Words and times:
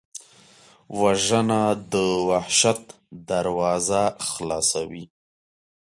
وژنه 0.99 1.61
د 1.91 1.93
وحشت 2.29 2.81
دروازه 3.29 4.03
خلاصوي 4.29 5.05